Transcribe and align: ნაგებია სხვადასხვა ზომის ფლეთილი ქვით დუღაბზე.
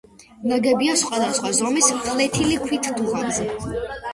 ნაგებია 0.51 0.95
სხვადასხვა 1.01 1.51
ზომის 1.59 1.91
ფლეთილი 2.07 2.59
ქვით 2.65 2.91
დუღაბზე. 2.99 3.49